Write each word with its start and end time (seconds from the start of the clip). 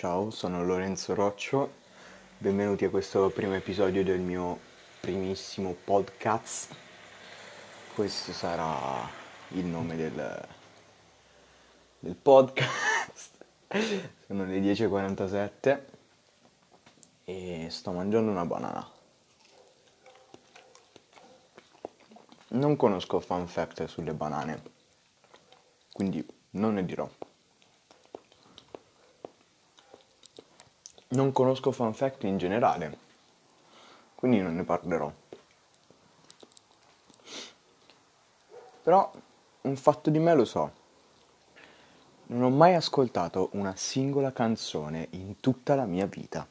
Ciao, 0.00 0.30
sono 0.30 0.64
Lorenzo 0.64 1.12
Roccio, 1.12 1.74
benvenuti 2.38 2.86
a 2.86 2.88
questo 2.88 3.28
primo 3.28 3.52
episodio 3.54 4.02
del 4.02 4.20
mio 4.20 4.58
primissimo 4.98 5.74
podcast. 5.84 6.74
Questo 7.94 8.32
sarà 8.32 9.06
il 9.48 9.66
nome 9.66 9.96
del, 9.96 10.48
del 11.98 12.14
podcast. 12.14 13.44
Sono 14.26 14.46
le 14.46 14.60
10.47 14.60 15.80
e 17.24 17.66
sto 17.68 17.92
mangiando 17.92 18.30
una 18.30 18.46
banana. 18.46 18.90
Non 22.52 22.74
conosco 22.76 23.20
fun 23.20 23.46
fact 23.46 23.84
sulle 23.84 24.14
banane, 24.14 24.62
quindi 25.92 26.26
non 26.52 26.72
ne 26.72 26.86
dirò. 26.86 27.06
Non 31.12 31.32
conosco 31.32 31.72
fun 31.72 31.92
fact 31.92 32.22
in 32.22 32.38
generale, 32.38 32.98
quindi 34.14 34.38
non 34.38 34.54
ne 34.54 34.62
parlerò. 34.62 35.12
Però 38.82 39.12
un 39.62 39.76
fatto 39.76 40.08
di 40.08 40.20
me 40.20 40.34
lo 40.34 40.44
so. 40.44 40.72
Non 42.26 42.42
ho 42.42 42.50
mai 42.50 42.74
ascoltato 42.74 43.48
una 43.54 43.74
singola 43.74 44.32
canzone 44.32 45.08
in 45.10 45.40
tutta 45.40 45.74
la 45.74 45.84
mia 45.84 46.06
vita. 46.06 46.46